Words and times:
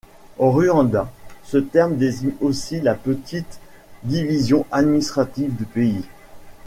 Au 0.39 0.49
Rwanda, 0.49 1.11
ce 1.43 1.57
terme 1.59 1.95
désigne 1.95 2.33
aussi 2.41 2.79
la 2.81 2.95
plus 2.95 3.13
petite 3.15 3.59
division 4.03 4.65
administrative 4.71 5.55
du 5.55 5.65
pays. 5.65 6.01